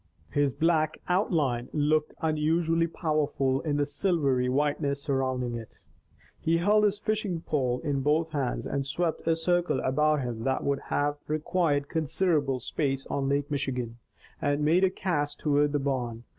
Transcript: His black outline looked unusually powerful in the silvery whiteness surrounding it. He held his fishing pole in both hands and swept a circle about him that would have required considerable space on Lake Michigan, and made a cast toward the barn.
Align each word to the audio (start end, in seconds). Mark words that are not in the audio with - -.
His 0.31 0.51
black 0.51 0.99
outline 1.07 1.69
looked 1.73 2.15
unusually 2.23 2.87
powerful 2.87 3.61
in 3.61 3.77
the 3.77 3.85
silvery 3.85 4.49
whiteness 4.49 4.99
surrounding 4.99 5.53
it. 5.53 5.77
He 6.39 6.57
held 6.57 6.85
his 6.85 6.97
fishing 6.97 7.41
pole 7.41 7.79
in 7.83 8.01
both 8.01 8.31
hands 8.31 8.65
and 8.65 8.83
swept 8.83 9.27
a 9.27 9.35
circle 9.35 9.79
about 9.81 10.23
him 10.23 10.43
that 10.43 10.63
would 10.63 10.79
have 10.89 11.17
required 11.27 11.87
considerable 11.87 12.59
space 12.59 13.05
on 13.11 13.29
Lake 13.29 13.51
Michigan, 13.51 13.99
and 14.41 14.65
made 14.65 14.83
a 14.83 14.89
cast 14.89 15.39
toward 15.39 15.71
the 15.71 15.77
barn. 15.77 16.23